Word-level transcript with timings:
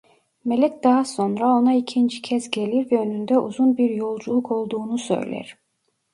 Melek 0.45 0.83
daha 0.83 1.05
sonra 1.05 1.47
ona 1.47 1.73
ikinci 1.73 2.21
kez 2.21 2.51
gelir 2.51 2.91
ve 2.91 2.99
önünde 2.99 3.39
uzun 3.39 3.77
bir 3.77 3.89
yolculuk 3.89 4.51
olduğunu 4.51 4.97
söyler. 4.97 5.57